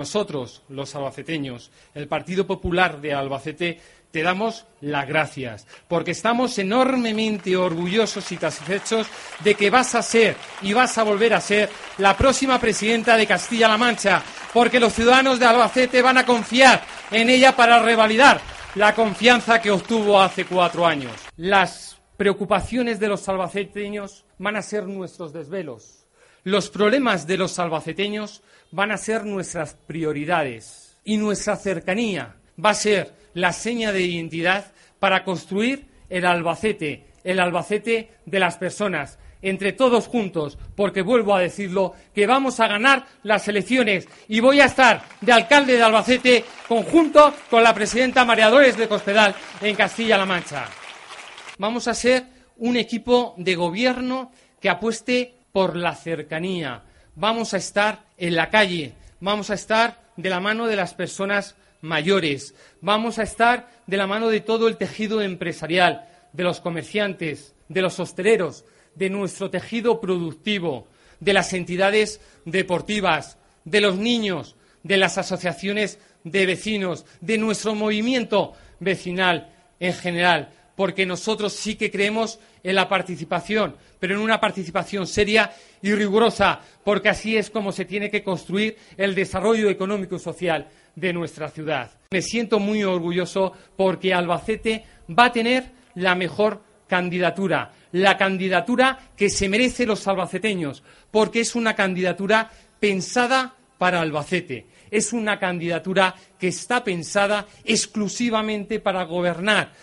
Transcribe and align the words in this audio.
Nosotros, 0.00 0.62
los 0.70 0.94
albaceteños, 0.94 1.70
el 1.94 2.08
Partido 2.08 2.46
Popular 2.46 3.02
de 3.02 3.12
Albacete, 3.12 3.78
te 4.10 4.22
damos 4.22 4.64
las 4.80 5.06
gracias, 5.06 5.66
porque 5.88 6.12
estamos 6.12 6.58
enormemente 6.58 7.54
orgullosos 7.54 8.32
y 8.32 8.38
satisfechos 8.38 9.06
de 9.44 9.54
que 9.54 9.68
vas 9.68 9.94
a 9.94 10.02
ser 10.02 10.36
y 10.62 10.72
vas 10.72 10.96
a 10.96 11.02
volver 11.02 11.34
a 11.34 11.40
ser 11.42 11.68
la 11.98 12.16
próxima 12.16 12.58
presidenta 12.58 13.14
de 13.14 13.26
Castilla-La 13.26 13.76
Mancha, 13.76 14.22
porque 14.54 14.80
los 14.80 14.94
ciudadanos 14.94 15.38
de 15.38 15.44
Albacete 15.44 16.00
van 16.00 16.16
a 16.16 16.24
confiar 16.24 16.82
en 17.10 17.28
ella 17.28 17.54
para 17.54 17.78
revalidar 17.80 18.40
la 18.76 18.94
confianza 18.94 19.60
que 19.60 19.70
obtuvo 19.70 20.18
hace 20.18 20.46
cuatro 20.46 20.86
años. 20.86 21.12
Las 21.36 22.00
preocupaciones 22.16 22.98
de 23.00 23.08
los 23.08 23.28
albaceteños 23.28 24.24
van 24.38 24.56
a 24.56 24.62
ser 24.62 24.86
nuestros 24.86 25.34
desvelos. 25.34 25.99
Los 26.44 26.70
problemas 26.70 27.26
de 27.26 27.36
los 27.36 27.58
albaceteños 27.58 28.42
van 28.70 28.92
a 28.92 28.96
ser 28.96 29.26
nuestras 29.26 29.74
prioridades 29.74 30.96
y 31.04 31.18
nuestra 31.18 31.56
cercanía 31.56 32.36
va 32.62 32.70
a 32.70 32.74
ser 32.74 33.12
la 33.34 33.52
seña 33.52 33.92
de 33.92 34.02
identidad 34.02 34.72
para 34.98 35.22
construir 35.24 35.86
el 36.08 36.24
Albacete, 36.24 37.06
el 37.24 37.40
Albacete 37.40 38.10
de 38.24 38.40
las 38.40 38.56
personas, 38.56 39.18
entre 39.42 39.72
todos 39.72 40.06
juntos, 40.06 40.58
porque 40.76 41.02
vuelvo 41.02 41.34
a 41.34 41.40
decirlo, 41.40 41.94
que 42.14 42.26
vamos 42.26 42.60
a 42.60 42.68
ganar 42.68 43.06
las 43.22 43.46
elecciones 43.48 44.08
y 44.28 44.40
voy 44.40 44.60
a 44.60 44.66
estar 44.66 45.02
de 45.20 45.32
alcalde 45.32 45.76
de 45.76 45.82
Albacete 45.82 46.44
conjunto 46.68 47.34
con 47.50 47.62
la 47.62 47.74
presidenta 47.74 48.24
María 48.24 48.48
Dolores 48.48 48.76
de 48.76 48.88
Cospedal 48.88 49.34
en 49.60 49.76
Castilla-La 49.76 50.26
Mancha. 50.26 50.68
Vamos 51.58 51.88
a 51.88 51.94
ser 51.94 52.24
un 52.56 52.76
equipo 52.76 53.34
de 53.36 53.54
gobierno 53.54 54.32
que 54.60 54.68
apueste 54.68 55.39
por 55.52 55.76
la 55.76 55.94
cercanía. 55.94 56.82
Vamos 57.14 57.54
a 57.54 57.58
estar 57.58 58.04
en 58.16 58.36
la 58.36 58.50
calle, 58.50 58.94
vamos 59.20 59.50
a 59.50 59.54
estar 59.54 60.00
de 60.16 60.30
la 60.30 60.40
mano 60.40 60.66
de 60.66 60.76
las 60.76 60.94
personas 60.94 61.56
mayores, 61.80 62.54
vamos 62.80 63.18
a 63.18 63.22
estar 63.22 63.68
de 63.86 63.96
la 63.96 64.06
mano 64.06 64.28
de 64.28 64.40
todo 64.40 64.68
el 64.68 64.76
tejido 64.76 65.22
empresarial, 65.22 66.08
de 66.32 66.44
los 66.44 66.60
comerciantes, 66.60 67.54
de 67.68 67.82
los 67.82 67.98
hosteleros, 67.98 68.64
de 68.94 69.10
nuestro 69.10 69.50
tejido 69.50 70.00
productivo, 70.00 70.88
de 71.20 71.32
las 71.32 71.52
entidades 71.52 72.20
deportivas, 72.44 73.38
de 73.64 73.80
los 73.80 73.96
niños, 73.96 74.56
de 74.82 74.96
las 74.96 75.18
asociaciones 75.18 75.98
de 76.24 76.46
vecinos, 76.46 77.06
de 77.20 77.38
nuestro 77.38 77.74
movimiento 77.74 78.52
vecinal 78.78 79.52
en 79.78 79.94
general, 79.94 80.50
porque 80.80 81.04
nosotros 81.04 81.52
sí 81.52 81.74
que 81.74 81.90
creemos 81.90 82.40
en 82.62 82.74
la 82.74 82.88
participación, 82.88 83.76
pero 83.98 84.14
en 84.14 84.20
una 84.22 84.40
participación 84.40 85.06
seria 85.06 85.52
y 85.82 85.92
rigurosa, 85.92 86.58
porque 86.82 87.10
así 87.10 87.36
es 87.36 87.50
como 87.50 87.70
se 87.70 87.84
tiene 87.84 88.10
que 88.10 88.24
construir 88.24 88.78
el 88.96 89.14
desarrollo 89.14 89.68
económico 89.68 90.16
y 90.16 90.20
social 90.20 90.68
de 90.96 91.12
nuestra 91.12 91.50
ciudad. 91.50 91.90
Me 92.10 92.22
siento 92.22 92.58
muy 92.60 92.82
orgulloso 92.82 93.52
porque 93.76 94.14
Albacete 94.14 94.86
va 95.10 95.26
a 95.26 95.32
tener 95.32 95.70
la 95.96 96.14
mejor 96.14 96.62
candidatura, 96.86 97.72
la 97.92 98.16
candidatura 98.16 99.10
que 99.14 99.28
se 99.28 99.50
merece 99.50 99.84
los 99.84 100.08
albaceteños, 100.08 100.82
porque 101.10 101.40
es 101.40 101.54
una 101.56 101.74
candidatura 101.76 102.50
pensada 102.80 103.54
para 103.76 104.00
Albacete. 104.00 104.66
Es 104.90 105.12
una 105.12 105.38
candidatura 105.38 106.14
que 106.38 106.48
está 106.48 106.82
pensada 106.82 107.46
exclusivamente 107.66 108.80
para 108.80 109.04
gobernar, 109.04 109.74